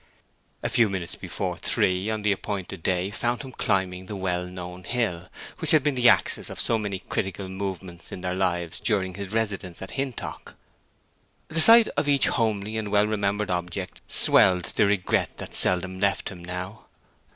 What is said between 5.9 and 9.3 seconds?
the axis of so many critical movements in their lives during